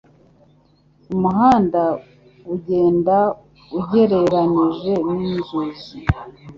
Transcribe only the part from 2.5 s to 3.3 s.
ugenda